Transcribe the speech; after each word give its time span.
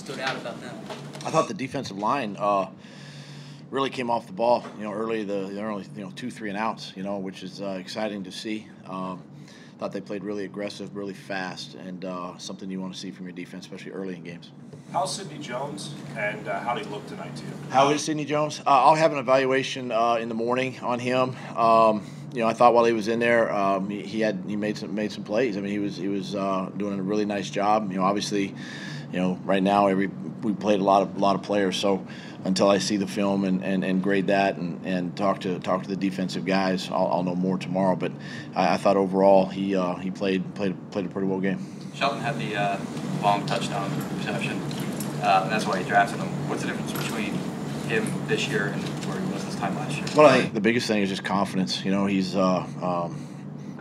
stood 0.00 0.18
out 0.18 0.36
about 0.36 0.60
them? 0.60 0.76
I 1.24 1.30
thought 1.30 1.48
the 1.48 1.54
defensive 1.54 1.98
line 1.98 2.36
uh, 2.38 2.68
really 3.70 3.90
came 3.90 4.10
off 4.10 4.26
the 4.26 4.32
ball. 4.32 4.64
You 4.78 4.84
know, 4.84 4.92
early 4.92 5.24
the, 5.24 5.46
the 5.46 5.62
early 5.62 5.84
you 5.94 6.02
know 6.02 6.10
two 6.16 6.30
three 6.30 6.48
and 6.48 6.58
outs. 6.58 6.92
You 6.96 7.02
know, 7.02 7.18
which 7.18 7.42
is 7.42 7.60
uh, 7.60 7.76
exciting 7.78 8.24
to 8.24 8.32
see. 8.32 8.66
Um, 8.86 9.22
thought 9.78 9.92
they 9.92 10.00
played 10.00 10.22
really 10.22 10.44
aggressive, 10.44 10.94
really 10.94 11.14
fast, 11.14 11.74
and 11.74 12.04
uh, 12.04 12.36
something 12.36 12.70
you 12.70 12.78
want 12.78 12.92
to 12.92 13.00
see 13.00 13.10
from 13.10 13.24
your 13.24 13.32
defense, 13.32 13.64
especially 13.64 13.92
early 13.92 14.14
in 14.14 14.22
games. 14.22 14.50
How's 14.92 15.16
Sidney 15.16 15.38
Jones, 15.38 15.94
and 16.18 16.46
uh, 16.48 16.60
how 16.60 16.74
did 16.74 16.84
he 16.84 16.92
look 16.92 17.06
tonight 17.06 17.34
to 17.36 17.44
you? 17.44 17.52
How 17.70 17.88
is 17.88 18.04
Sidney 18.04 18.26
Jones? 18.26 18.60
Uh, 18.60 18.64
I'll 18.66 18.94
have 18.94 19.12
an 19.12 19.18
evaluation 19.18 19.90
uh, 19.90 20.16
in 20.16 20.28
the 20.28 20.34
morning 20.34 20.78
on 20.80 20.98
him. 20.98 21.34
Um, 21.56 22.04
you 22.34 22.40
know, 22.40 22.46
I 22.46 22.52
thought 22.52 22.74
while 22.74 22.84
he 22.84 22.92
was 22.92 23.08
in 23.08 23.20
there, 23.20 23.50
um, 23.50 23.88
he, 23.88 24.02
he, 24.02 24.20
had 24.20 24.44
he 24.46 24.54
made 24.54 24.76
some 24.76 24.94
made 24.94 25.12
some 25.12 25.24
plays. 25.24 25.56
I 25.56 25.60
mean, 25.60 25.72
he 25.72 25.78
was 25.78 25.96
he 25.96 26.08
was 26.08 26.34
uh, 26.34 26.70
doing 26.76 26.98
a 26.98 27.02
really 27.02 27.24
nice 27.24 27.48
job. 27.48 27.90
You 27.90 27.98
know, 27.98 28.04
obviously, 28.04 28.54
you 29.12 29.18
know, 29.18 29.38
right 29.44 29.62
now 29.62 29.86
every 29.88 30.08
we 30.42 30.52
played 30.52 30.80
a 30.80 30.84
lot 30.84 31.02
of 31.02 31.16
a 31.16 31.18
lot 31.18 31.36
of 31.36 31.42
players, 31.42 31.76
so 31.76 32.06
until 32.44 32.70
I 32.70 32.78
see 32.78 32.96
the 32.96 33.06
film 33.06 33.44
and, 33.44 33.62
and, 33.62 33.84
and 33.84 34.02
grade 34.02 34.28
that 34.28 34.56
and, 34.56 34.80
and 34.86 35.16
talk 35.16 35.40
to 35.40 35.58
talk 35.58 35.82
to 35.82 35.88
the 35.88 35.96
defensive 35.96 36.44
guys, 36.44 36.88
I'll, 36.90 37.06
I'll 37.08 37.22
know 37.22 37.34
more 37.34 37.58
tomorrow. 37.58 37.96
But 37.96 38.12
I, 38.54 38.74
I 38.74 38.76
thought 38.76 38.96
overall 38.96 39.46
he 39.46 39.76
uh, 39.76 39.96
he 39.96 40.10
played 40.10 40.54
played 40.54 40.74
played 40.90 41.06
a 41.06 41.08
pretty 41.08 41.28
well 41.28 41.40
game. 41.40 41.58
Shelton 41.94 42.20
had 42.20 42.38
the 42.38 42.56
uh, 42.56 42.80
long 43.22 43.44
touchdown 43.46 43.90
reception, 44.16 44.58
uh, 45.22 45.40
and 45.42 45.52
that's 45.52 45.66
why 45.66 45.78
he 45.78 45.84
drafted 45.84 46.18
him. 46.18 46.28
What's 46.48 46.62
the 46.62 46.68
difference 46.68 46.92
between 46.92 47.34
him 47.88 48.06
this 48.26 48.48
year 48.48 48.68
and 48.68 48.82
where 49.06 49.20
he 49.20 49.32
was 49.32 49.44
this 49.44 49.56
time 49.56 49.74
last 49.76 49.96
year? 49.96 50.06
Well, 50.16 50.26
I 50.26 50.40
think 50.40 50.54
the 50.54 50.60
biggest 50.60 50.86
thing 50.86 51.02
is 51.02 51.08
just 51.08 51.24
confidence. 51.24 51.84
You 51.84 51.90
know, 51.90 52.06
he's 52.06 52.36
uh, 52.36 52.66
um, 52.80 53.26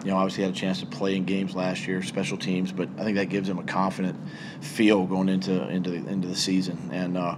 you 0.04 0.12
know 0.12 0.18
obviously 0.18 0.44
had 0.44 0.54
a 0.54 0.56
chance 0.56 0.80
to 0.80 0.86
play 0.86 1.16
in 1.16 1.26
games 1.26 1.56
last 1.56 1.88
year, 1.88 2.02
special 2.04 2.38
teams, 2.38 2.72
but 2.72 2.90
I 2.98 3.04
think 3.04 3.18
that 3.18 3.26
gives 3.26 3.50
him 3.50 3.60
a 3.60 3.64
confident 3.64 4.18
feel 4.62 5.06
going 5.06 5.30
into 5.30 5.68
into 5.70 5.92
the, 5.92 6.10
into 6.10 6.28
the 6.28 6.36
season 6.36 6.90
and 6.92 7.18
uh, 7.18 7.36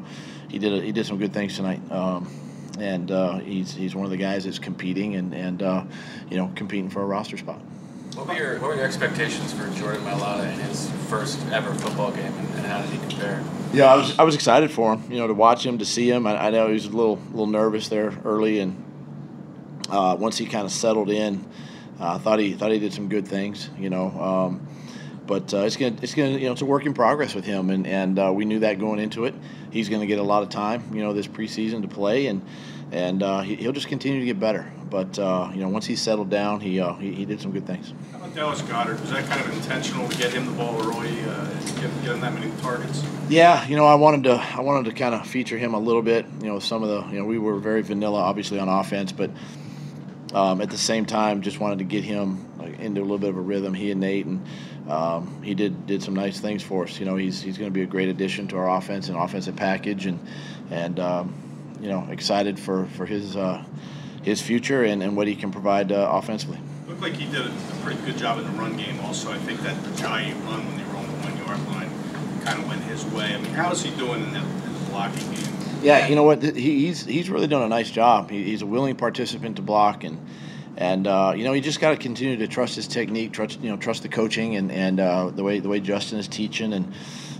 he 0.51 0.59
did 0.59 0.73
a, 0.73 0.81
he 0.81 0.91
did 0.91 1.05
some 1.05 1.17
good 1.17 1.33
things 1.33 1.55
tonight. 1.55 1.79
Um, 1.91 2.29
and 2.79 3.11
uh, 3.11 3.37
he's 3.39 3.73
he's 3.73 3.95
one 3.95 4.05
of 4.05 4.11
the 4.11 4.17
guys 4.17 4.45
that's 4.45 4.59
competing 4.59 5.15
and 5.15 5.33
and 5.33 5.63
uh, 5.63 5.83
you 6.29 6.37
know 6.37 6.51
competing 6.55 6.89
for 6.89 7.01
a 7.01 7.05
roster 7.05 7.37
spot. 7.37 7.59
What 8.15 8.27
were 8.27 8.33
your 8.33 8.59
what 8.59 8.69
were 8.69 8.75
your 8.75 8.85
expectations 8.85 9.53
for 9.53 9.69
Jordan 9.79 10.03
Mailata 10.03 10.51
in 10.51 10.59
his 10.59 10.89
first 11.07 11.39
ever 11.51 11.73
football 11.73 12.11
game, 12.11 12.25
and, 12.25 12.55
and, 12.55 12.65
how 12.65 12.81
did 12.81 12.89
he 12.89 12.97
compare? 12.99 13.43
Yeah, 13.73 13.93
I 13.93 13.95
was 13.95 14.19
I 14.19 14.23
was 14.23 14.35
excited 14.35 14.71
for 14.71 14.93
him. 14.93 15.11
You 15.11 15.19
know, 15.19 15.27
to 15.27 15.33
watch 15.33 15.65
him, 15.65 15.77
to 15.77 15.85
see 15.85 16.09
him. 16.09 16.27
I, 16.27 16.47
I 16.47 16.49
know 16.49 16.67
he 16.67 16.73
was 16.73 16.85
a 16.85 16.89
little 16.89 17.17
little 17.31 17.47
nervous 17.47 17.87
there 17.87 18.13
early, 18.25 18.59
and 18.59 18.83
uh, 19.89 20.17
once 20.19 20.37
he 20.37 20.45
kind 20.45 20.65
of 20.65 20.71
settled 20.71 21.09
in, 21.09 21.45
I 22.01 22.15
uh, 22.15 22.17
thought 22.17 22.39
he 22.39 22.53
thought 22.53 22.71
he 22.71 22.79
did 22.79 22.93
some 22.93 23.09
good 23.09 23.27
things. 23.27 23.69
You 23.77 23.89
know. 23.89 24.09
Um, 24.09 24.67
but 25.27 25.53
uh, 25.53 25.59
it's 25.59 25.77
gonna 25.77 25.95
it's 26.01 26.13
gonna 26.15 26.31
you 26.31 26.47
know 26.47 26.51
it's 26.51 26.61
a 26.61 26.65
work 26.65 26.85
in 26.85 26.93
progress 26.93 27.35
with 27.35 27.45
him, 27.45 27.69
and 27.69 27.85
and 27.85 28.19
uh, 28.19 28.31
we 28.33 28.43
knew 28.43 28.59
that 28.59 28.79
going 28.79 28.99
into 28.99 29.25
it. 29.25 29.35
He's 29.69 29.87
going 29.87 30.01
to 30.01 30.07
get 30.07 30.19
a 30.19 30.23
lot 30.23 30.43
of 30.43 30.49
time, 30.49 30.83
you 30.93 31.01
know, 31.01 31.13
this 31.13 31.27
preseason 31.27 31.83
to 31.83 31.87
play, 31.87 32.27
and 32.27 32.41
and 32.91 33.23
uh, 33.23 33.41
he, 33.41 33.65
will 33.65 33.71
just 33.71 33.87
continue 33.87 34.19
to 34.19 34.25
get 34.25 34.39
better. 34.39 34.69
But 34.89 35.17
uh, 35.17 35.51
you 35.53 35.61
know, 35.61 35.69
once 35.69 35.85
he's 35.85 36.01
settled 36.01 36.29
down, 36.29 36.59
he, 36.59 36.81
uh, 36.81 36.95
he, 36.95 37.13
he 37.13 37.25
did 37.25 37.39
some 37.39 37.51
good 37.51 37.65
things. 37.65 37.93
How 38.11 38.17
about 38.17 38.35
Dallas 38.35 38.61
Goedert? 38.63 38.99
Was 38.99 39.11
that 39.11 39.25
kind 39.29 39.39
of 39.39 39.53
intentional 39.55 40.09
to 40.09 40.17
get 40.17 40.33
him 40.33 40.47
the 40.47 40.51
ball 40.51 40.75
early, 40.81 41.17
uh, 41.21 41.45
get, 41.45 41.81
get 42.01 42.11
him 42.11 42.19
that 42.19 42.33
many 42.33 42.51
targets? 42.61 43.01
Yeah, 43.29 43.65
you 43.67 43.77
know, 43.77 43.85
I 43.85 43.95
wanted 43.95 44.25
to 44.25 44.33
I 44.33 44.59
wanted 44.59 44.89
to 44.89 44.95
kind 44.95 45.15
of 45.15 45.25
feature 45.25 45.57
him 45.57 45.73
a 45.73 45.79
little 45.79 46.01
bit. 46.01 46.25
You 46.41 46.47
know, 46.47 46.59
some 46.59 46.83
of 46.83 46.89
the 46.89 47.09
you 47.13 47.19
know 47.19 47.25
we 47.25 47.39
were 47.39 47.57
very 47.57 47.81
vanilla, 47.81 48.19
obviously 48.19 48.59
on 48.59 48.67
offense, 48.67 49.13
but 49.13 49.29
um, 50.33 50.61
at 50.61 50.69
the 50.69 50.77
same 50.77 51.05
time, 51.05 51.41
just 51.41 51.59
wanted 51.59 51.79
to 51.79 51.83
get 51.85 52.03
him 52.03 52.47
into 52.79 53.01
a 53.01 53.03
little 53.03 53.17
bit 53.17 53.29
of 53.29 53.37
a 53.37 53.41
rhythm. 53.41 53.73
He 53.73 53.91
and 53.91 54.01
Nate, 54.01 54.25
and 54.25 54.45
um, 54.89 55.41
he 55.43 55.53
did 55.53 55.85
did 55.85 56.01
some 56.01 56.13
nice 56.13 56.39
things 56.39 56.63
for 56.63 56.83
us. 56.83 56.99
You 56.99 57.05
know, 57.05 57.15
he's 57.15 57.41
he's 57.41 57.57
going 57.57 57.69
to 57.69 57.73
be 57.73 57.83
a 57.83 57.87
great 57.87 58.09
addition 58.09 58.47
to 58.49 58.57
our 58.57 58.77
offense 58.77 59.09
and 59.09 59.17
offensive 59.17 59.55
package, 59.55 60.05
and 60.05 60.19
and 60.69 60.99
um, 60.99 61.33
you 61.81 61.89
know, 61.89 62.07
excited 62.09 62.59
for 62.59 62.85
for 62.87 63.05
his 63.05 63.35
uh, 63.35 63.63
his 64.23 64.41
future 64.41 64.83
and, 64.83 65.01
and 65.01 65.17
what 65.17 65.27
he 65.27 65.35
can 65.35 65.51
provide 65.51 65.91
uh, 65.91 66.09
offensively. 66.11 66.59
Looked 66.87 67.01
like 67.01 67.13
he 67.13 67.29
did 67.31 67.45
a 67.45 67.51
pretty 67.83 68.01
good 68.03 68.17
job 68.17 68.37
in 68.37 68.45
the 68.45 68.51
run 68.51 68.77
game. 68.77 68.99
Also, 69.01 69.31
I 69.31 69.37
think 69.39 69.61
that 69.61 69.75
giant 69.95 70.43
run 70.45 70.65
when 70.67 70.77
they 70.77 70.83
were 70.83 70.97
on 70.97 71.07
the 71.07 71.13
one 71.25 71.37
yard 71.37 71.67
line 71.67 72.41
kind 72.43 72.59
of 72.59 72.67
went 72.67 72.83
his 72.83 73.05
way. 73.05 73.33
I 73.33 73.37
mean, 73.37 73.53
how 73.53 73.71
is 73.71 73.81
he 73.81 73.95
doing 73.97 74.23
in, 74.23 74.33
that, 74.33 74.43
in 74.43 74.73
the 74.73 74.79
blocking 74.89 75.31
game? 75.31 75.60
Yeah, 75.81 76.07
you 76.07 76.15
know 76.15 76.23
what? 76.23 76.43
He's 76.43 77.05
he's 77.05 77.29
really 77.29 77.47
done 77.47 77.63
a 77.63 77.69
nice 77.69 77.89
job. 77.89 78.29
he's 78.29 78.61
a 78.61 78.65
willing 78.65 78.95
participant 78.95 79.55
to 79.55 79.61
block, 79.61 80.03
and 80.03 80.23
and 80.77 81.07
uh, 81.07 81.33
you 81.35 81.43
know 81.43 81.53
he 81.53 81.61
just 81.61 81.79
got 81.79 81.91
to 81.91 81.97
continue 81.97 82.37
to 82.37 82.47
trust 82.47 82.75
his 82.75 82.87
technique, 82.87 83.31
trust 83.31 83.59
you 83.61 83.69
know 83.69 83.77
trust 83.77 84.03
the 84.03 84.09
coaching 84.09 84.55
and 84.55 84.71
and 84.71 84.99
uh, 84.99 85.29
the 85.29 85.43
way 85.43 85.59
the 85.59 85.69
way 85.69 85.79
Justin 85.79 86.19
is 86.19 86.27
teaching, 86.27 86.73
and 86.73 86.93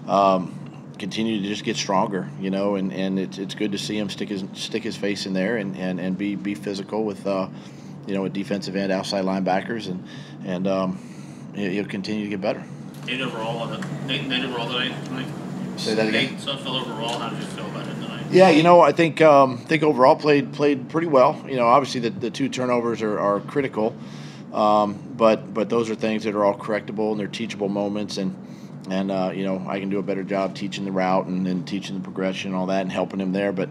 um, 0.07 0.57
continue 0.97 1.41
to 1.41 1.47
just 1.47 1.63
get 1.63 1.75
stronger. 1.75 2.29
You 2.40 2.50
know, 2.50 2.75
and, 2.75 2.91
and 2.91 3.19
it's, 3.19 3.38
it's 3.38 3.56
good 3.56 3.72
to 3.74 3.78
see 3.78 3.97
him 3.97 4.09
stick 4.09 4.29
his 4.29 4.44
stick 4.53 4.84
his 4.84 4.97
face 4.97 5.25
in 5.25 5.34
there 5.34 5.58
and, 5.58 5.78
and, 5.78 6.00
and 6.00 6.18
be 6.18 6.35
be 6.35 6.56
physical 6.56 7.03
with 7.03 7.25
uh, 7.28 7.47
you 8.08 8.16
know 8.16 8.23
with 8.23 8.34
defensive 8.34 8.75
end, 8.75 8.91
outside 8.91 9.23
linebackers, 9.23 9.88
and 9.88 10.03
and 10.46 10.68
um, 10.68 11.00
he'll 11.53 11.85
continue 11.85 12.23
to 12.23 12.29
get 12.29 12.41
better. 12.41 12.63
Eight 13.08 13.22
overall, 13.22 13.72
eight, 14.09 14.22
eight 14.31 14.44
overall 14.46 14.68
tonight. 14.68 15.28
Say 15.78 15.96
that 15.96 16.08
again. 16.08 16.34
Eight, 16.35 16.40
so 16.40 16.52
overall, 16.52 17.18
how 17.18 17.29
did 17.29 17.40
you 17.40 17.46
feel 17.46 17.66
about 17.66 17.88
it? 17.88 17.91
Yeah, 18.31 18.50
you 18.50 18.64
know, 18.64 18.80
I 18.80 18.94
think 18.94 19.19
um, 19.19 19.58
think 19.58 19.84
overall 19.84 20.16
played 20.16 20.53
played 20.53 20.88
pretty 20.88 21.08
well. 21.08 21.44
You 21.50 21.58
know, 21.58 21.68
obviously 21.68 22.00
the, 22.00 22.12
the 22.12 22.31
two 22.31 22.47
turnovers 22.47 23.02
are, 23.02 23.19
are 23.19 23.42
critical, 23.42 23.94
um, 24.53 25.14
but 25.18 25.53
but 25.53 25.69
those 25.69 25.90
are 25.90 25.96
things 25.96 26.24
that 26.24 26.34
are 26.34 26.46
all 26.46 26.58
correctable 26.58 27.12
and 27.12 27.20
they're 27.20 27.28
teachable 27.28 27.68
moments, 27.68 28.18
and 28.18 28.34
and 28.90 29.12
uh, 29.12 29.31
you 29.36 29.44
know 29.44 29.66
I 29.68 29.81
can 29.81 29.90
do 29.90 30.00
a 30.00 30.03
better 30.03 30.24
job 30.24 30.56
teaching 30.56 30.86
the 30.86 30.94
route 30.94 31.25
and, 31.25 31.46
and 31.46 31.68
teaching 31.68 31.96
the 31.96 32.02
progression 32.02 32.52
and 32.52 32.58
all 32.58 32.68
that 32.68 32.81
and 32.81 32.91
helping 32.91 33.20
him 33.20 33.34
there. 33.34 33.52
But 33.52 33.70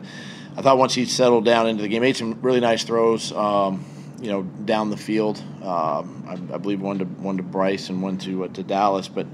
I 0.59 0.61
thought 0.61 0.77
once 0.77 0.93
he 0.93 1.07
settled 1.07 1.47
down 1.47 1.67
into 1.67 1.81
the 1.81 1.89
game, 1.89 2.03
made 2.03 2.17
some 2.17 2.39
really 2.43 2.61
nice 2.61 2.85
throws. 2.85 3.33
Um, 3.33 3.87
you 4.21 4.31
know, 4.31 4.43
down 4.43 4.91
the 4.91 4.99
field. 4.99 5.43
Um, 5.63 6.27
I, 6.29 6.55
I, 6.55 6.59
believe 6.59 6.83
one 6.83 6.99
to 6.99 7.07
one 7.07 7.39
to 7.39 7.43
Bryce 7.43 7.89
and 7.89 8.03
one 8.03 8.19
to 8.19 8.45
uh, 8.45 8.49
to 8.49 8.63
Dallas, 8.63 9.09
but 9.09 9.27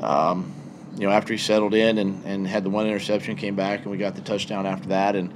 um, 0.00 0.54
you 0.96 1.06
know, 1.06 1.10
after 1.10 1.32
he 1.32 1.38
settled 1.38 1.74
in 1.74 1.98
and, 1.98 2.24
and 2.24 2.46
had 2.46 2.64
the 2.64 2.70
one 2.70 2.86
interception, 2.86 3.36
came 3.36 3.56
back 3.56 3.82
and 3.82 3.90
we 3.90 3.98
got 3.98 4.14
the 4.14 4.20
touchdown 4.20 4.66
after 4.66 4.88
that 4.88 5.16
and 5.16 5.32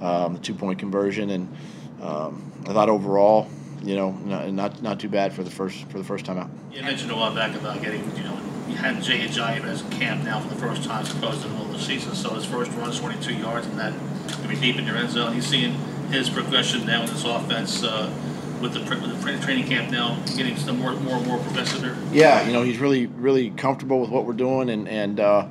um, 0.00 0.34
the 0.34 0.40
two 0.40 0.54
point 0.54 0.78
conversion. 0.78 1.30
And 1.30 1.56
um, 2.00 2.52
I 2.66 2.72
thought 2.72 2.88
overall, 2.88 3.48
you 3.82 3.96
know, 3.96 4.12
not 4.12 4.82
not 4.82 5.00
too 5.00 5.08
bad 5.08 5.32
for 5.32 5.42
the 5.42 5.50
first 5.50 5.84
for 5.88 5.98
the 5.98 6.04
first 6.04 6.24
time 6.24 6.38
out. 6.38 6.50
You 6.72 6.82
mentioned 6.82 7.10
a 7.10 7.16
while 7.16 7.34
back 7.34 7.54
about 7.56 7.82
getting, 7.82 8.04
you 8.16 8.22
know, 8.22 8.38
you 8.68 8.76
had 8.76 9.02
Jay 9.02 9.26
Ajayi 9.26 9.64
as 9.64 9.82
camp 9.98 10.24
now 10.24 10.40
for 10.40 10.48
the 10.48 10.60
first 10.60 10.84
time, 10.84 11.04
supposed 11.04 11.42
to 11.42 11.48
the 11.48 11.54
middle 11.54 11.66
of 11.66 11.72
the 11.72 11.80
season. 11.80 12.14
So 12.14 12.34
his 12.34 12.44
first 12.44 12.70
run 12.72 12.90
is 12.90 12.98
22 13.00 13.34
yards, 13.34 13.66
and 13.66 13.78
that 13.78 13.92
to 14.28 14.48
be 14.48 14.56
deep 14.56 14.76
in 14.76 14.86
your 14.86 14.96
end 14.96 15.10
zone. 15.10 15.32
He's 15.32 15.46
seeing 15.46 15.72
his 16.10 16.30
progression 16.30 16.86
now 16.86 17.02
in 17.02 17.08
this 17.08 17.24
offense. 17.24 17.82
Uh, 17.82 18.12
with 18.60 18.74
the, 18.74 18.80
with 18.80 19.22
the 19.22 19.38
training 19.44 19.66
camp 19.66 19.90
now, 19.90 20.18
getting 20.36 20.56
some 20.56 20.78
more, 20.78 20.92
more 20.92 21.16
and 21.16 21.26
more 21.26 21.38
there? 21.38 21.96
Yeah, 22.12 22.46
you 22.46 22.52
know, 22.52 22.62
he's 22.62 22.78
really, 22.78 23.06
really 23.06 23.50
comfortable 23.50 24.00
with 24.00 24.10
what 24.10 24.24
we're 24.26 24.32
doing, 24.32 24.70
and 24.70 24.88
and 24.88 25.20
uh, 25.20 25.46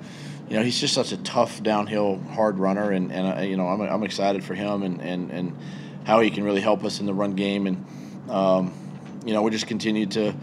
you 0.47 0.55
know, 0.55 0.63
he's 0.63 0.79
just 0.79 0.93
such 0.93 1.11
a 1.11 1.17
tough 1.17 1.61
downhill, 1.61 2.19
hard 2.31 2.59
runner, 2.59 2.91
and 2.91 3.11
and 3.11 3.39
uh, 3.39 3.41
you 3.41 3.57
know, 3.57 3.67
I'm, 3.67 3.81
I'm 3.81 4.03
excited 4.03 4.43
for 4.43 4.53
him 4.53 4.83
and 4.83 5.01
and 5.01 5.31
and 5.31 5.57
how 6.05 6.19
he 6.21 6.29
can 6.29 6.43
really 6.43 6.61
help 6.61 6.83
us 6.83 6.99
in 6.99 7.05
the 7.05 7.13
run 7.13 7.33
game, 7.33 7.67
and 7.67 7.85
um, 8.29 8.73
you 9.25 9.33
know, 9.33 9.41
we 9.41 9.51
just 9.51 9.67
continue 9.67 10.05
to 10.07 10.33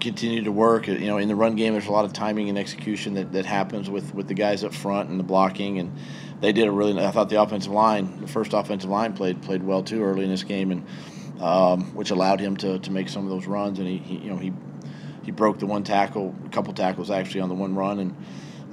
continue 0.00 0.44
to 0.44 0.52
work. 0.52 0.86
You 0.86 1.06
know, 1.06 1.18
in 1.18 1.28
the 1.28 1.34
run 1.34 1.56
game, 1.56 1.72
there's 1.72 1.86
a 1.86 1.92
lot 1.92 2.04
of 2.04 2.12
timing 2.12 2.48
and 2.48 2.58
execution 2.58 3.14
that, 3.14 3.32
that 3.32 3.46
happens 3.46 3.88
with, 3.90 4.14
with 4.14 4.28
the 4.28 4.34
guys 4.34 4.64
up 4.64 4.74
front 4.74 5.08
and 5.08 5.18
the 5.18 5.24
blocking, 5.24 5.78
and 5.78 5.96
they 6.40 6.52
did 6.52 6.66
a 6.66 6.70
really. 6.70 7.02
I 7.02 7.10
thought 7.10 7.28
the 7.28 7.40
offensive 7.40 7.72
line, 7.72 8.20
the 8.20 8.28
first 8.28 8.52
offensive 8.52 8.90
line, 8.90 9.12
played 9.12 9.42
played 9.42 9.62
well 9.62 9.82
too 9.82 10.02
early 10.02 10.24
in 10.24 10.30
this 10.30 10.44
game, 10.44 10.70
and 10.70 10.84
um, 11.40 11.94
which 11.94 12.10
allowed 12.10 12.40
him 12.40 12.56
to, 12.58 12.78
to 12.78 12.90
make 12.90 13.08
some 13.08 13.24
of 13.24 13.30
those 13.30 13.46
runs. 13.46 13.78
And 13.78 13.88
he, 13.88 13.98
he, 13.98 14.16
you 14.16 14.30
know 14.30 14.36
he 14.36 14.52
he 15.24 15.30
broke 15.30 15.58
the 15.58 15.66
one 15.66 15.84
tackle, 15.84 16.34
a 16.46 16.48
couple 16.48 16.72
tackles 16.72 17.10
actually 17.10 17.42
on 17.42 17.48
the 17.48 17.54
one 17.54 17.74
run, 17.74 17.98
and 17.98 18.16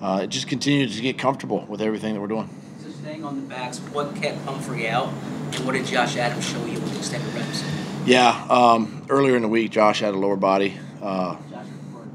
uh, 0.02 0.22
it 0.24 0.28
just 0.28 0.48
continued 0.48 0.92
to 0.92 1.02
get 1.02 1.18
comfortable 1.18 1.66
with 1.68 1.82
everything 1.82 2.14
that 2.14 2.22
we're 2.22 2.28
doing. 2.28 2.50
So 2.82 2.90
staying 2.92 3.26
on 3.26 3.36
the 3.36 3.42
backs, 3.42 3.80
what 3.80 4.16
kept 4.16 4.46
Pumphrey 4.46 4.88
out, 4.88 5.10
and 5.54 5.66
what 5.66 5.74
did 5.74 5.86
Josh 5.86 6.16
Adams 6.16 6.48
show 6.48 6.64
you 6.66 6.80
with 6.80 6.92
the 6.92 6.98
extended 7.00 7.34
reps? 7.34 7.64
Yeah, 8.06 8.46
um, 8.50 9.06
earlier 9.10 9.36
in 9.36 9.42
the 9.42 9.50
week, 9.50 9.72
Josh 9.72 10.00
had 10.00 10.14
a 10.14 10.18
lower 10.18 10.38
body. 10.38 10.78
Uh, 11.02 11.36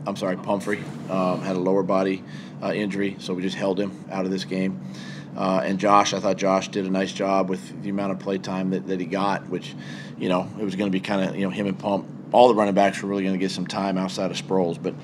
I'm 0.06 0.16
sorry, 0.16 0.36
Pumphrey 0.36 0.82
um, 1.10 1.42
had 1.42 1.56
a 1.56 1.60
lower 1.60 1.82
body 1.82 2.24
uh, 2.62 2.72
injury, 2.72 3.16
so 3.18 3.34
we 3.34 3.42
just 3.42 3.56
held 3.56 3.78
him 3.78 4.04
out 4.10 4.24
of 4.24 4.30
this 4.30 4.44
game. 4.44 4.80
Uh, 5.36 5.62
and 5.64 5.78
Josh, 5.78 6.12
I 6.12 6.20
thought 6.20 6.36
Josh 6.36 6.68
did 6.68 6.86
a 6.86 6.90
nice 6.90 7.12
job 7.12 7.48
with 7.48 7.82
the 7.82 7.90
amount 7.90 8.12
of 8.12 8.18
play 8.18 8.38
time 8.38 8.70
that, 8.70 8.86
that 8.88 9.00
he 9.00 9.06
got, 9.06 9.48
which, 9.48 9.74
you 10.18 10.28
know, 10.28 10.48
it 10.58 10.64
was 10.64 10.74
going 10.74 10.90
to 10.90 10.92
be 10.92 11.00
kind 11.00 11.28
of, 11.28 11.36
you 11.36 11.42
know, 11.42 11.50
him 11.50 11.66
and 11.66 11.78
Pump. 11.78 12.06
All 12.32 12.48
the 12.48 12.54
running 12.54 12.74
backs 12.74 13.02
were 13.02 13.08
really 13.08 13.22
going 13.22 13.34
to 13.34 13.38
get 13.38 13.50
some 13.50 13.66
time 13.66 13.98
outside 13.98 14.30
of 14.30 14.36
Sproles, 14.36 14.80
but 14.80 14.94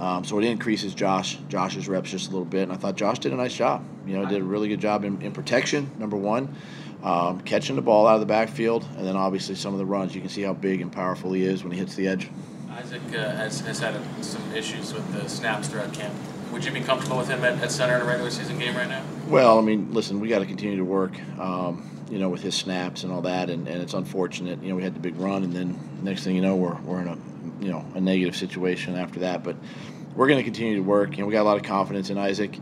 um, 0.00 0.24
so 0.24 0.38
it 0.38 0.44
increases 0.44 0.94
Josh 0.94 1.38
Josh's 1.48 1.88
reps 1.88 2.10
just 2.10 2.28
a 2.28 2.30
little 2.30 2.44
bit, 2.44 2.64
and 2.64 2.72
I 2.72 2.76
thought 2.76 2.96
Josh 2.96 3.20
did 3.20 3.32
a 3.32 3.36
nice 3.36 3.54
job. 3.54 3.84
You 4.06 4.18
know, 4.18 4.26
did 4.26 4.40
a 4.40 4.44
really 4.44 4.68
good 4.68 4.80
job 4.80 5.04
in, 5.04 5.22
in 5.22 5.32
protection. 5.32 5.90
Number 5.98 6.16
one, 6.16 6.56
um, 7.04 7.40
catching 7.42 7.76
the 7.76 7.82
ball 7.82 8.08
out 8.08 8.14
of 8.14 8.20
the 8.20 8.26
backfield, 8.26 8.84
and 8.96 9.06
then 9.06 9.16
obviously 9.16 9.54
some 9.54 9.74
of 9.74 9.78
the 9.78 9.86
runs. 9.86 10.12
You 10.14 10.20
can 10.20 10.30
see 10.30 10.42
how 10.42 10.54
big 10.54 10.80
and 10.80 10.90
powerful 10.90 11.32
he 11.32 11.44
is 11.44 11.62
when 11.62 11.72
he 11.72 11.78
hits 11.78 11.94
the 11.94 12.08
edge. 12.08 12.28
Isaac 12.70 13.02
uh, 13.10 13.30
has, 13.36 13.60
has 13.60 13.78
had 13.78 13.94
some 14.24 14.42
issues 14.54 14.92
with 14.92 15.12
the 15.12 15.28
snaps 15.28 15.68
throughout 15.68 15.92
camp 15.92 16.14
would 16.52 16.64
you 16.64 16.70
be 16.70 16.80
comfortable 16.80 17.16
with 17.16 17.28
him 17.28 17.42
at, 17.44 17.60
at 17.62 17.72
center 17.72 17.96
in 17.96 18.02
a 18.02 18.04
regular 18.04 18.30
season 18.30 18.58
game 18.58 18.76
right 18.76 18.88
now? 18.88 19.02
Well, 19.28 19.58
I 19.58 19.62
mean, 19.62 19.92
listen, 19.94 20.20
we 20.20 20.28
got 20.28 20.40
to 20.40 20.46
continue 20.46 20.76
to 20.76 20.84
work, 20.84 21.18
um, 21.38 21.88
you 22.10 22.18
know, 22.18 22.28
with 22.28 22.42
his 22.42 22.54
snaps 22.54 23.04
and 23.04 23.12
all 23.12 23.22
that, 23.22 23.48
and, 23.48 23.66
and 23.66 23.80
it's 23.80 23.94
unfortunate. 23.94 24.62
You 24.62 24.70
know, 24.70 24.76
we 24.76 24.82
had 24.82 24.94
the 24.94 25.00
big 25.00 25.16
run, 25.16 25.42
and 25.42 25.52
then 25.52 25.78
next 26.02 26.24
thing 26.24 26.34
you 26.34 26.42
know, 26.42 26.56
we're, 26.56 26.74
we're 26.82 27.00
in 27.00 27.08
a, 27.08 27.16
you 27.64 27.70
know, 27.70 27.84
a 27.94 28.00
negative 28.00 28.36
situation 28.36 28.96
after 28.96 29.20
that. 29.20 29.42
But 29.42 29.56
we're 30.14 30.26
going 30.26 30.38
to 30.38 30.44
continue 30.44 30.76
to 30.76 30.82
work. 30.82 31.12
You 31.12 31.22
know, 31.22 31.26
we 31.26 31.32
got 31.32 31.42
a 31.42 31.48
lot 31.48 31.56
of 31.56 31.62
confidence 31.62 32.10
in 32.10 32.18
Isaac, 32.18 32.58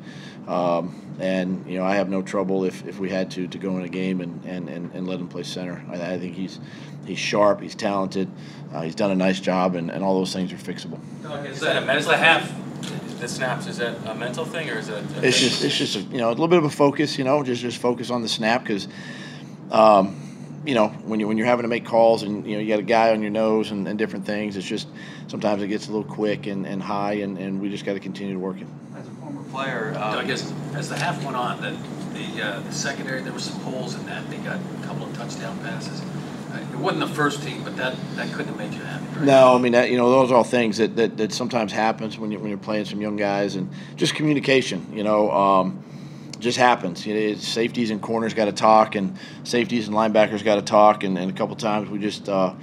um, 0.46 1.16
and 1.18 1.66
you 1.66 1.78
know, 1.78 1.84
I 1.84 1.96
have 1.96 2.08
no 2.08 2.22
trouble 2.22 2.64
if, 2.64 2.86
if 2.86 3.00
we 3.00 3.10
had 3.10 3.30
to 3.32 3.48
to 3.48 3.58
go 3.58 3.76
in 3.78 3.84
a 3.84 3.88
game 3.88 4.20
and, 4.20 4.44
and, 4.44 4.68
and, 4.68 4.94
and 4.94 5.08
let 5.08 5.18
him 5.18 5.28
play 5.28 5.42
center. 5.42 5.82
I, 5.90 6.14
I 6.14 6.18
think 6.18 6.36
he's 6.36 6.60
he's 7.06 7.18
sharp, 7.18 7.60
he's 7.60 7.74
talented, 7.74 8.30
uh, 8.72 8.82
he's 8.82 8.94
done 8.94 9.10
a 9.10 9.16
nice 9.16 9.40
job, 9.40 9.74
and, 9.74 9.90
and 9.90 10.04
all 10.04 10.18
those 10.18 10.32
things 10.32 10.52
are 10.52 10.56
fixable. 10.56 11.00
Is 11.46 11.62
a 11.62 11.80
mental 11.80 12.12
half? 12.12 12.52
The 13.20 13.28
snaps 13.28 13.66
is 13.66 13.76
that 13.78 13.96
a 14.06 14.14
mental 14.14 14.44
thing 14.44 14.70
or 14.70 14.78
is 14.78 14.88
it? 14.88 14.94
A 14.94 15.26
It's 15.26 15.38
just 15.38 15.62
it's 15.62 15.76
just 15.76 15.96
a, 15.96 16.00
you 16.00 16.18
know 16.18 16.28
a 16.28 16.30
little 16.30 16.48
bit 16.48 16.58
of 16.58 16.64
a 16.64 16.70
focus, 16.70 17.18
you 17.18 17.24
know, 17.24 17.42
just 17.42 17.60
just 17.60 17.78
focus 17.78 18.10
on 18.10 18.22
the 18.22 18.28
snap 18.28 18.62
because, 18.62 18.88
um, 19.70 20.16
you 20.64 20.74
know, 20.74 20.88
when 20.88 21.20
you 21.20 21.28
when 21.28 21.36
you're 21.36 21.46
having 21.46 21.64
to 21.64 21.68
make 21.68 21.84
calls 21.84 22.22
and 22.22 22.46
you 22.46 22.54
know 22.54 22.62
you 22.62 22.68
got 22.68 22.78
a 22.78 22.82
guy 22.82 23.10
on 23.10 23.20
your 23.20 23.30
nose 23.30 23.70
and, 23.72 23.86
and 23.86 23.98
different 23.98 24.24
things, 24.24 24.56
it's 24.56 24.66
just 24.66 24.88
sometimes 25.30 25.62
it 25.62 25.68
gets 25.68 25.88
a 25.88 25.92
little 25.92 26.10
quick 26.10 26.46
and, 26.46 26.66
and 26.66 26.82
high, 26.82 27.14
and, 27.14 27.38
and 27.38 27.60
we 27.60 27.70
just 27.70 27.84
got 27.84 27.92
to 27.94 28.00
continue 28.00 28.34
to 28.34 28.40
work 28.40 28.60
it. 28.60 28.66
As 28.96 29.06
a 29.06 29.10
former 29.12 29.42
player, 29.50 29.94
um, 29.96 30.14
Doug, 30.14 30.30
as, 30.30 30.52
as 30.74 30.88
the 30.88 30.96
half 30.96 31.22
went 31.22 31.36
on, 31.36 31.60
the, 31.60 31.70
the, 32.18 32.42
uh, 32.42 32.60
the 32.60 32.72
secondary, 32.72 33.22
there 33.22 33.32
were 33.32 33.38
some 33.38 33.60
holes 33.60 33.94
in 33.94 34.04
that. 34.06 34.28
They 34.30 34.38
got 34.38 34.56
a 34.58 34.86
couple 34.86 35.06
of 35.06 35.16
touchdown 35.16 35.58
passes. 35.60 36.02
It 36.54 36.78
wasn't 36.78 37.00
the 37.00 37.14
first 37.14 37.42
team, 37.42 37.62
but 37.62 37.76
that, 37.76 37.96
that 38.16 38.28
couldn't 38.32 38.48
have 38.48 38.56
made 38.56 38.72
you 38.72 38.80
happy, 38.80 39.04
right? 39.16 39.24
No, 39.24 39.54
I 39.54 39.58
mean 39.58 39.72
that 39.72 39.90
you 39.90 39.96
know 39.96 40.10
those 40.10 40.30
are 40.32 40.36
all 40.36 40.44
things 40.44 40.78
that, 40.78 40.96
that, 40.96 41.16
that 41.16 41.32
sometimes 41.32 41.72
happens 41.72 42.18
when 42.18 42.30
you 42.30 42.38
when 42.38 42.48
you're 42.48 42.58
playing 42.58 42.84
some 42.86 43.00
young 43.00 43.16
guys 43.16 43.56
and 43.56 43.70
just 43.96 44.14
communication. 44.14 44.86
You 44.94 45.04
know, 45.04 45.30
um, 45.30 45.84
just 46.38 46.58
happens. 46.58 47.06
You 47.06 47.14
know, 47.14 47.34
safeties 47.36 47.90
and 47.90 48.00
corners 48.00 48.34
got 48.34 48.46
to 48.46 48.52
talk, 48.52 48.94
and 48.94 49.16
safeties 49.44 49.88
and 49.88 49.96
linebackers 49.96 50.44
got 50.44 50.56
to 50.56 50.62
talk, 50.62 51.04
and, 51.04 51.18
and 51.18 51.30
a 51.30 51.34
couple 51.34 51.54
times 51.56 51.88
we 51.90 51.98
just 51.98 52.28
uh, 52.28 52.54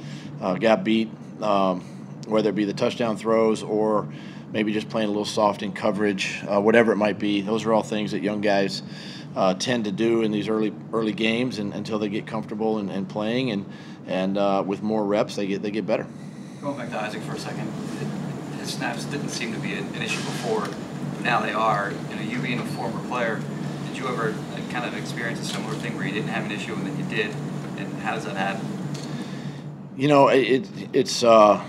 uh, 0.42 0.56
got 0.56 0.84
beat, 0.84 1.10
um, 1.42 1.82
whether 2.28 2.50
it 2.50 2.56
be 2.56 2.66
the 2.66 2.74
touchdown 2.74 3.18
throws 3.18 3.64
or 3.64 4.08
maybe 4.52 4.74
just 4.74 4.90
playing 4.90 5.08
a 5.08 5.12
little 5.12 5.26
soft 5.26 5.62
in 5.62 5.72
coverage, 5.72 6.42
uh, 6.48 6.60
whatever 6.60 6.92
it 6.92 6.96
might 6.96 7.20
be. 7.20 7.42
Those 7.42 7.66
are 7.66 7.74
all 7.74 7.84
things 7.84 8.12
that 8.12 8.22
young 8.22 8.42
guys. 8.42 8.82
Uh, 9.38 9.54
tend 9.54 9.86
to 9.86 9.92
do 9.92 10.24
in 10.24 10.32
these 10.32 10.50
early 10.50 10.74
early 10.92 11.12
games 11.12 11.60
and, 11.60 11.72
until 11.76 12.00
they 12.00 12.10
get 12.10 12.26
comfortable 12.26 12.80
and, 12.80 12.90
and 12.90 13.08
playing 13.08 13.52
and 13.52 13.72
and 14.08 14.36
uh, 14.36 14.64
with 14.66 14.82
more 14.82 15.06
reps 15.06 15.36
they 15.36 15.46
get 15.46 15.62
they 15.62 15.70
get 15.70 15.86
better. 15.86 16.08
Going 16.60 16.76
back 16.76 16.90
to 16.90 17.00
Isaac 17.00 17.22
for 17.22 17.36
a 17.36 17.40
second, 17.40 17.72
his 18.60 18.74
snaps 18.74 19.06
didn't 19.06 19.30
seem 19.30 19.54
to 19.54 19.60
be 19.60 19.74
an, 19.74 19.86
an 19.94 20.02
issue 20.02 20.24
before. 20.24 20.68
Now 21.22 21.42
they 21.42 21.54
are. 21.54 21.94
You 22.10 22.16
know, 22.16 22.22
you 22.24 22.40
being 22.40 22.58
a 22.58 22.66
former 22.66 23.00
player, 23.08 23.40
did 23.88 24.00
you 24.00 24.08
ever 24.08 24.34
kind 24.72 24.86
of 24.86 24.98
experience 24.98 25.40
a 25.40 25.46
similar 25.46 25.76
thing 25.76 25.96
where 25.96 26.08
you 26.08 26.14
didn't 26.14 26.30
have 26.30 26.46
an 26.46 26.52
issue 26.52 26.74
and 26.74 26.88
then 26.88 26.98
you 26.98 27.06
did? 27.06 27.30
And 27.78 27.94
how 28.00 28.16
does 28.16 28.26
that 28.26 28.36
happen? 28.36 28.66
You 29.96 30.08
know, 30.08 30.30
it, 30.30 30.40
it 30.40 30.90
it's. 30.94 31.24
Uh, 31.24 31.64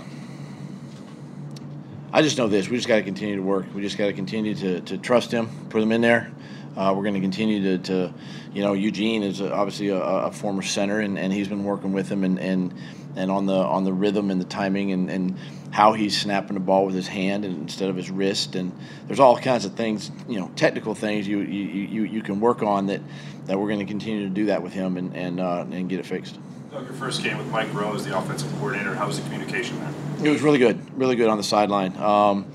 I 2.11 2.23
just 2.23 2.39
know 2.39 2.47
this. 2.47 2.67
We 2.67 2.77
just 2.77 2.87
got 2.87 2.95
to 2.95 3.03
continue 3.03 3.35
to 3.35 3.43
work. 3.43 3.67
We 3.75 3.83
just 3.83 3.99
got 3.99 4.07
to 4.07 4.13
continue 4.13 4.55
to, 4.55 4.81
to 4.81 4.97
trust 4.97 5.31
him, 5.31 5.49
put 5.69 5.83
him 5.83 5.91
in 5.91 6.01
there. 6.01 6.31
Uh, 6.77 6.93
we're 6.95 7.03
going 7.03 7.15
to 7.15 7.19
continue 7.19 7.77
to, 7.77 7.77
to, 7.79 8.13
you 8.53 8.61
know, 8.61 8.73
Eugene 8.73 9.23
is 9.23 9.41
obviously 9.41 9.89
a, 9.89 9.99
a 9.99 10.31
former 10.31 10.61
center, 10.61 10.99
and, 10.99 11.17
and 11.19 11.33
he's 11.33 11.47
been 11.47 11.63
working 11.63 11.93
with 11.93 12.09
him 12.09 12.23
and, 12.23 12.39
and 12.39 12.73
and 13.15 13.31
on 13.31 13.45
the 13.45 13.55
on 13.55 13.83
the 13.83 13.93
rhythm 13.93 14.31
and 14.31 14.39
the 14.39 14.45
timing 14.45 14.91
and, 14.91 15.09
and 15.09 15.37
how 15.71 15.93
he's 15.93 16.19
snapping 16.19 16.53
the 16.53 16.59
ball 16.59 16.85
with 16.85 16.95
his 16.95 17.07
hand 17.07 17.45
and 17.45 17.61
instead 17.61 17.89
of 17.89 17.95
his 17.95 18.09
wrist. 18.09 18.55
And 18.55 18.71
there's 19.07 19.19
all 19.19 19.37
kinds 19.37 19.65
of 19.65 19.73
things, 19.73 20.11
you 20.27 20.39
know, 20.39 20.49
technical 20.55 20.95
things 20.95 21.27
you 21.27 21.39
you, 21.39 21.65
you, 21.87 22.03
you 22.03 22.21
can 22.21 22.39
work 22.39 22.63
on 22.63 22.87
that, 22.87 23.01
that 23.45 23.59
we're 23.59 23.67
going 23.67 23.79
to 23.79 23.85
continue 23.85 24.23
to 24.23 24.29
do 24.29 24.45
that 24.45 24.61
with 24.61 24.73
him 24.73 24.97
and 24.97 25.15
and 25.15 25.39
uh, 25.39 25.65
and 25.71 25.89
get 25.89 25.99
it 25.99 26.05
fixed. 26.05 26.39
Doug, 26.71 26.85
your 26.85 26.93
first 26.93 27.23
game 27.23 27.37
with 27.37 27.47
Mike 27.47 27.69
Groh 27.69 27.95
as 27.95 28.05
the 28.05 28.15
offensive 28.15 28.51
coordinator, 28.53 28.93
how 28.93 29.07
was 29.07 29.17
the 29.17 29.23
communication 29.23 29.79
there? 29.79 30.27
It 30.27 30.29
was 30.29 30.41
really 30.41 30.59
good, 30.59 30.79
really 30.99 31.15
good 31.15 31.27
on 31.27 31.37
the 31.37 31.43
sideline. 31.43 31.97
Um, 31.97 32.45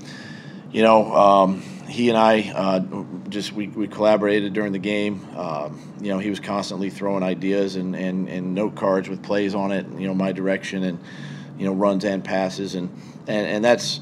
you 0.71 0.83
know, 0.83 1.13
um, 1.13 1.61
he 1.89 2.09
and 2.09 2.17
I 2.17 2.49
uh, 2.55 2.79
just 3.35 3.53
we, 3.53 3.67
we 3.67 3.87
collaborated 3.87 4.53
during 4.53 4.71
the 4.71 4.79
game. 4.79 5.27
Um, 5.37 5.79
you 6.01 6.09
know, 6.09 6.17
he 6.17 6.31
was 6.31 6.39
constantly 6.39 6.89
throwing 6.89 7.21
ideas 7.21 7.75
and, 7.75 7.95
and, 7.95 8.27
and 8.27 8.55
note 8.55 8.75
cards 8.75 9.07
with 9.07 9.21
plays 9.21 9.53
on 9.53 9.71
it. 9.71 9.85
You 9.99 10.07
know, 10.07 10.15
my 10.15 10.31
direction 10.31 10.83
and 10.83 10.99
you 11.59 11.65
know 11.65 11.73
runs 11.73 12.03
and 12.03 12.23
passes 12.23 12.75
and 12.75 12.89
and, 13.27 13.47
and 13.47 13.63
that's 13.63 14.01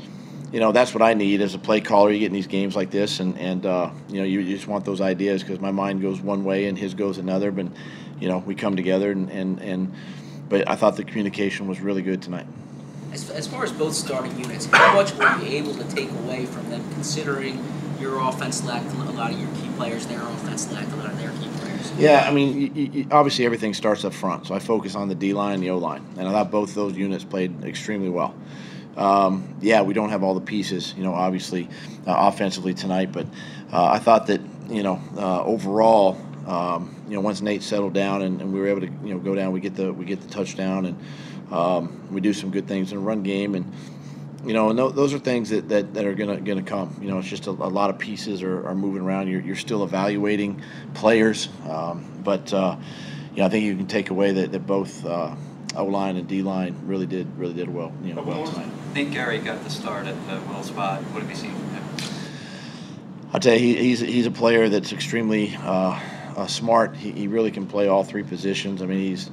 you 0.52 0.60
know 0.60 0.72
that's 0.72 0.94
what 0.94 1.02
I 1.02 1.14
need 1.16 1.42
as 1.42 1.56
a 1.56 1.60
play 1.60 1.82
caller. 1.82 2.12
You 2.12 2.20
get 2.20 2.28
in 2.28 2.34
these 2.34 2.48
games 2.48 2.76
like 2.76 2.92
this, 2.92 3.20
and 3.20 3.38
and 3.38 3.66
uh, 3.66 3.92
you 4.08 4.20
know 4.20 4.24
you, 4.24 4.40
you 4.40 4.56
just 4.56 4.68
want 4.68 4.86
those 4.86 5.02
ideas 5.02 5.44
because 5.44 5.60
my 5.60 5.72
mind 5.72 6.02
goes 6.02 6.22
one 6.22 6.46
way 6.46 6.68
and 6.68 6.78
his 6.78 6.94
goes 6.94 7.18
another. 7.18 7.52
But 7.52 7.68
you 8.20 8.30
know 8.30 8.38
we 8.38 8.56
come 8.56 8.76
together 8.76 9.12
and 9.12 9.30
and, 9.30 9.60
and 9.60 9.94
but 10.48 10.70
I 10.70 10.76
thought 10.76 10.96
the 10.96 11.04
communication 11.04 11.68
was 11.68 11.82
really 11.82 12.04
good 12.04 12.22
tonight. 12.22 12.46
As, 13.12 13.30
as 13.30 13.48
far 13.48 13.64
as 13.64 13.72
both 13.72 13.94
starting 13.94 14.38
units, 14.40 14.66
how 14.66 14.94
much 14.94 15.14
were 15.14 15.38
you 15.40 15.58
able 15.58 15.74
to 15.76 15.84
take 15.96 16.10
away 16.12 16.46
from 16.46 16.70
them, 16.70 16.84
considering 16.94 17.64
your 18.04 18.20
offense 18.20 18.64
lacked 18.66 18.92
a 18.94 18.98
lot 19.14 19.32
of 19.32 19.40
your 19.40 19.50
key 19.56 19.70
players, 19.78 20.06
their 20.08 20.22
offense 20.22 20.72
lacked 20.72 20.92
a 20.92 20.96
lot 20.98 21.10
of 21.10 21.18
their 21.18 21.32
key 21.32 21.48
players? 21.60 21.92
Yeah, 21.94 22.26
I 22.28 22.32
mean, 22.32 22.60
you, 22.76 22.90
you, 22.92 23.08
obviously 23.12 23.46
everything 23.46 23.74
starts 23.74 24.04
up 24.04 24.14
front, 24.14 24.48
so 24.48 24.54
I 24.54 24.60
focus 24.60 24.94
on 24.94 25.08
the 25.08 25.16
D 25.16 25.34
line 25.34 25.56
and 25.56 25.64
the 25.64 25.70
O 25.70 25.78
line, 25.78 26.06
and 26.18 26.28
I 26.28 26.32
thought 26.32 26.52
both 26.52 26.76
those 26.76 26.98
units 26.98 27.24
played 27.24 27.64
extremely 27.64 28.10
well. 28.10 28.36
Um, 28.98 29.56
yeah, 29.62 29.82
we 29.82 29.94
don't 29.94 30.10
have 30.10 30.22
all 30.22 30.36
the 30.36 30.42
pieces, 30.42 30.94
you 30.98 31.04
know, 31.04 31.14
obviously 31.14 31.70
uh, 32.06 32.14
offensively 32.28 32.74
tonight, 32.74 33.12
but 33.12 33.26
uh, 33.72 33.86
I 33.86 34.00
thought 34.00 34.28
that 34.28 34.42
you 34.70 34.84
know 34.84 35.02
uh, 35.18 35.44
overall, 35.44 36.18
um, 36.46 36.94
you 37.08 37.16
know, 37.16 37.22
once 37.22 37.42
Nate 37.42 37.64
settled 37.64 37.94
down 37.94 38.22
and, 38.22 38.42
and, 38.42 38.54
we 38.54 38.60
were 38.60 38.68
able 38.68 38.82
to 38.82 38.88
you 38.88 39.14
know 39.14 39.20
go 39.20 39.34
down, 39.34 39.54
we 39.54 39.62
get 39.62 39.76
the 39.76 39.94
we 39.94 40.04
get 40.06 40.20
the 40.22 40.28
touchdown 40.28 40.86
and 40.88 41.54
um, 41.54 42.08
we 42.12 42.20
do 42.20 42.34
some 42.34 42.52
good 42.52 42.68
things 42.68 42.92
in 42.92 42.98
the 42.98 43.04
run 43.04 43.24
game 43.24 43.56
and 43.56 43.72
you 44.46 44.54
know, 44.54 44.70
and 44.70 44.78
th- 44.78 44.94
those 44.94 45.14
are 45.14 45.20
things 45.20 45.50
that, 45.50 45.70
that, 45.70 45.94
that 45.94 46.06
are 46.06 46.14
gonna 46.14 46.40
gonna 46.42 46.64
come. 46.64 46.98
You 47.02 47.10
know, 47.10 47.20
it's 47.20 47.28
just 47.28 47.48
a, 47.48 47.52
a 47.52 47.52
lot 47.52 47.90
of 47.90 47.98
pieces 47.98 48.44
are, 48.44 48.68
are 48.68 48.76
moving 48.76 49.02
around. 49.02 49.28
You're, 49.28 49.42
you're 49.42 49.56
still 49.56 49.84
evaluating 49.84 50.62
players, 50.94 51.50
um, 51.70 52.22
but 52.24 52.54
uh, 52.54 52.78
you 53.32 53.38
know, 53.38 53.46
I 53.46 53.50
think 53.50 53.66
you 53.66 53.76
can 53.76 53.88
take 53.88 54.10
away 54.10 54.34
that, 54.34 54.52
that 54.52 54.68
both 54.68 55.06
uh, 55.06 55.36
O 55.76 55.86
line 55.86 56.18
and 56.18 56.28
D 56.28 56.42
line 56.42 56.76
really 56.86 57.06
did 57.06 57.28
really 57.38 57.54
did 57.54 57.74
well. 57.74 57.92
You 58.04 58.14
know, 58.14 58.22
well 58.22 58.46
tonight. 58.46 58.68
Nick 58.94 59.12
Gerry 59.12 59.40
got 59.40 59.64
the 59.64 59.70
start 59.70 60.06
at 60.08 60.16
the 60.28 60.40
Will 60.52 60.64
spot. 60.64 61.02
What 61.04 61.22
have 61.22 61.30
you 61.30 61.36
seen 61.36 61.52
from 61.52 61.70
him? 61.70 61.84
I'll 63.34 63.40
tell 63.40 63.54
you, 63.54 63.60
he, 63.60 63.76
he's 63.78 64.00
he's 64.00 64.26
a 64.28 64.32
player 64.32 64.70
that's 64.70 64.92
extremely 64.92 65.56
uh, 65.56 66.00
uh, 66.36 66.48
smart. 66.48 66.96
He, 66.96 67.12
he 67.12 67.28
really 67.28 67.52
can 67.52 67.66
play 67.66 67.88
all 67.88 68.04
three 68.04 68.24
positions. 68.24 68.82
I 68.82 68.86
mean, 68.86 69.00
he's 69.00 69.32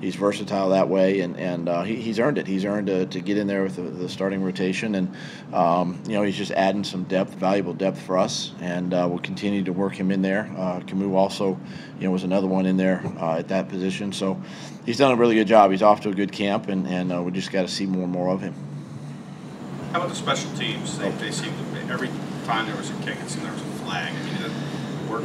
he's 0.00 0.14
versatile 0.14 0.70
that 0.70 0.88
way, 0.88 1.20
and 1.20 1.36
and 1.36 1.68
uh, 1.68 1.82
he, 1.82 1.96
he's 1.96 2.18
earned 2.18 2.38
it. 2.38 2.46
He's 2.46 2.64
earned 2.64 2.86
to, 2.88 3.06
to 3.06 3.20
get 3.20 3.38
in 3.38 3.46
there 3.46 3.62
with 3.62 3.76
the, 3.76 3.82
the 3.82 4.08
starting 4.08 4.42
rotation, 4.42 4.94
and 4.94 5.14
um, 5.52 6.02
you 6.06 6.14
know 6.14 6.22
he's 6.22 6.36
just 6.36 6.52
adding 6.52 6.84
some 6.84 7.04
depth, 7.04 7.34
valuable 7.34 7.74
depth 7.74 8.00
for 8.00 8.18
us, 8.18 8.52
and 8.60 8.94
uh, 8.94 9.06
we'll 9.08 9.18
continue 9.18 9.64
to 9.64 9.72
work 9.72 9.94
him 9.94 10.10
in 10.10 10.22
there. 10.22 10.50
Uh, 10.56 10.80
Kamu 10.80 11.14
also, 11.14 11.58
you 11.98 12.06
know, 12.06 12.10
was 12.10 12.24
another 12.24 12.46
one 12.46 12.66
in 12.66 12.76
there 12.76 13.02
uh, 13.20 13.38
at 13.38 13.48
that 13.48 13.68
position, 13.68 14.12
so 14.12 14.40
he's 14.86 14.98
done 14.98 15.12
a 15.12 15.16
really 15.16 15.34
good 15.34 15.48
job. 15.48 15.70
He's 15.70 15.82
off 15.82 16.00
to 16.02 16.10
a 16.10 16.14
good 16.14 16.32
camp, 16.32 16.68
and 16.68 16.86
and 16.86 17.12
uh, 17.12 17.22
we 17.22 17.32
just 17.32 17.50
got 17.50 17.62
to 17.62 17.68
see 17.68 17.86
more 17.86 18.04
and 18.04 18.12
more 18.12 18.28
of 18.28 18.40
him. 18.40 18.54
How 19.92 20.00
about 20.00 20.10
the 20.10 20.16
special 20.16 20.50
teams? 20.52 20.98
They, 20.98 21.10
they 21.12 21.30
seem 21.30 21.52
to 21.52 21.92
every 21.92 22.10
time 22.44 22.66
there 22.66 22.76
was 22.76 22.90
a 22.90 22.94
kick, 23.02 23.16
it 23.16 23.30
seemed 23.30 23.46
there 23.46 23.52
was 23.52 23.62
a 23.62 23.64
flag. 23.84 24.12
I 24.12 24.24
mean, 24.24 24.52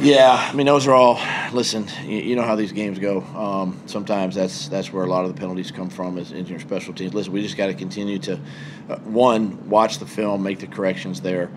Yeah, 0.00 0.32
I 0.50 0.54
mean 0.54 0.66
those 0.66 0.86
are 0.86 0.92
all. 0.92 1.20
Listen, 1.52 1.86
you, 2.04 2.18
you 2.18 2.36
know 2.36 2.42
how 2.42 2.56
these 2.56 2.72
games 2.72 2.98
go. 2.98 3.20
Um, 3.20 3.80
sometimes 3.86 4.34
that's 4.34 4.68
that's 4.68 4.92
where 4.92 5.04
a 5.04 5.06
lot 5.08 5.24
of 5.24 5.34
the 5.34 5.38
penalties 5.38 5.70
come 5.70 5.88
from 5.88 6.18
is 6.18 6.32
in 6.32 6.46
your 6.46 6.58
special 6.58 6.92
teams. 6.92 7.14
Listen, 7.14 7.32
we 7.32 7.42
just 7.42 7.56
got 7.56 7.66
to 7.66 7.74
continue 7.74 8.18
to, 8.20 8.40
uh, 8.88 8.96
one, 8.98 9.68
watch 9.68 9.98
the 9.98 10.06
film, 10.06 10.42
make 10.42 10.58
the 10.58 10.66
corrections 10.66 11.20
there. 11.20 11.50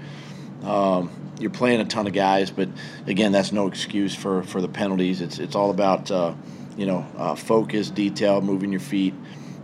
Um, 0.64 1.10
you're 1.40 1.52
playing 1.52 1.82
a 1.82 1.86
ton 1.86 2.08
of 2.08 2.14
guys, 2.14 2.52
but 2.52 2.70
again, 3.06 3.32
that's 3.32 3.52
no 3.52 3.68
excuse 3.68 4.16
for, 4.16 4.44
for 4.44 4.62
the 4.62 4.68
penalties. 4.70 5.22
It's 5.22 5.40
it's 5.40 5.56
all 5.56 5.72
about 5.72 6.12
uh, 6.12 6.34
you 6.78 6.86
know 6.86 7.06
uh, 7.18 7.36
focus, 7.36 7.90
detail, 7.90 8.42
moving 8.42 8.72
your 8.72 8.82
feet, 8.82 9.14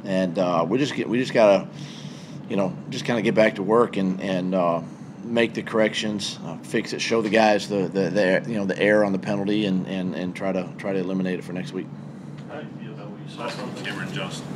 and 0.04 0.38
uh, 0.40 0.66
we 0.68 0.78
just 0.78 0.96
get 0.96 1.08
we 1.08 1.20
just 1.20 1.34
gotta 1.34 1.68
you 2.50 2.56
know 2.56 2.76
just 2.90 3.06
kind 3.06 3.20
of 3.20 3.24
get 3.24 3.36
back 3.36 3.56
to 3.56 3.64
work 3.64 3.98
and 3.98 4.20
and 4.20 4.56
uh, 4.56 4.82
make 5.24 5.54
the 5.54 5.64
corrections, 5.64 6.40
uh, 6.46 6.58
fix 6.58 6.94
it, 6.94 7.02
show 7.02 7.22
the 7.22 7.30
guys 7.30 7.68
the, 7.68 7.88
the, 7.88 8.10
the 8.10 8.44
you 8.48 8.56
know 8.58 8.66
the 8.66 8.78
error 8.80 9.04
on 9.04 9.12
the 9.12 9.20
penalty, 9.20 9.66
and, 9.66 9.88
and, 9.88 10.16
and 10.16 10.36
try 10.36 10.52
to 10.52 10.70
try 10.78 10.94
to 10.94 11.00
eliminate 11.00 11.40
it 11.40 11.44
for 11.44 11.54
next 11.54 11.74
week. 11.74 11.88
How 12.50 12.62
do 12.62 12.68
you 12.68 12.86
feel 12.86 12.94
about 12.94 13.10
what 13.10 13.22
you 13.22 13.36
saw 13.36 13.48
from 13.48 13.84
Cameron 13.84 14.14
Johnston? 14.14 14.48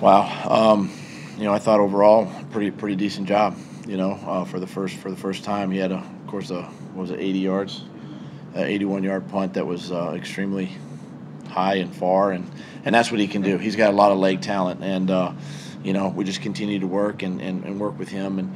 Wow, 0.00 0.48
um, 0.48 0.92
you 1.36 1.44
know 1.44 1.52
I 1.52 1.58
thought 1.58 1.80
overall 1.80 2.30
pretty 2.50 2.70
pretty 2.70 2.96
decent 2.96 3.28
job. 3.28 3.56
You 3.86 3.96
know 3.96 4.12
uh, 4.12 4.44
for 4.44 4.60
the 4.60 4.66
first 4.66 4.96
for 4.96 5.10
the 5.10 5.16
first 5.16 5.44
time 5.44 5.70
he 5.70 5.78
had 5.78 5.92
a 5.92 5.98
of 5.98 6.26
course 6.26 6.50
a 6.50 6.62
what 6.62 7.02
was 7.02 7.10
it 7.10 7.20
80 7.20 7.38
yards, 7.38 7.84
81 8.54 9.02
yard 9.02 9.28
punt 9.28 9.54
that 9.54 9.66
was 9.66 9.90
uh, 9.90 10.12
extremely 10.14 10.70
high 11.48 11.76
and 11.76 11.94
far, 11.94 12.32
and 12.32 12.50
and 12.84 12.94
that's 12.94 13.10
what 13.10 13.20
he 13.20 13.28
can 13.28 13.42
do. 13.42 13.58
He's 13.58 13.76
got 13.76 13.90
a 13.90 13.96
lot 13.96 14.12
of 14.12 14.18
leg 14.18 14.40
talent, 14.40 14.82
and 14.82 15.10
uh, 15.10 15.32
you 15.82 15.92
know 15.92 16.08
we 16.08 16.24
just 16.24 16.42
continue 16.42 16.80
to 16.80 16.86
work 16.86 17.22
and, 17.22 17.40
and, 17.40 17.64
and 17.64 17.80
work 17.80 17.98
with 17.98 18.08
him 18.08 18.38
and 18.38 18.54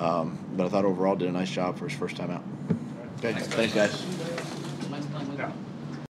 Um, 0.00 0.38
but 0.56 0.66
I 0.66 0.68
thought 0.68 0.84
overall 0.84 1.16
did 1.16 1.28
a 1.28 1.32
nice 1.32 1.50
job 1.50 1.78
for 1.78 1.88
his 1.88 1.98
first 1.98 2.16
time 2.16 2.30
out. 2.30 2.42
Okay, 3.18 3.32
Thanks, 3.32 3.48
thanks, 3.48 3.74
guys. 3.74 4.27